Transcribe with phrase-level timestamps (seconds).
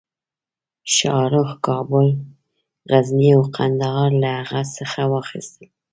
[0.95, 2.07] شاهرخ کابل،
[2.89, 5.69] غزني او قندهار له هغه څخه واخیستل.